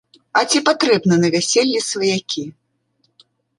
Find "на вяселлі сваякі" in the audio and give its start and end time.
1.25-2.43